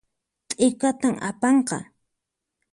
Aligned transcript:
T'ikatan 0.49 1.15
apanqa 1.29 1.79